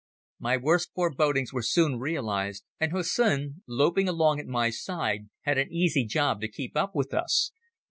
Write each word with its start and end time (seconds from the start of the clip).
My 0.39 0.57
worst 0.57 0.89
forebodings 0.95 1.53
were 1.53 1.61
soon 1.61 1.99
realized, 1.99 2.63
and 2.79 2.91
Hussin, 2.91 3.61
loping 3.67 4.09
along 4.09 4.39
at 4.39 4.47
my 4.47 4.71
side, 4.71 5.29
had 5.41 5.59
an 5.59 5.71
easy 5.71 6.07
job 6.07 6.41
to 6.41 6.47
keep 6.51 6.75
up 6.75 6.95
with 6.95 7.13
us. 7.13 7.51